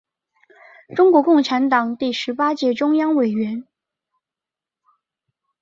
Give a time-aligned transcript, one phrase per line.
[0.95, 3.67] 中国共产党第十八届中央委员。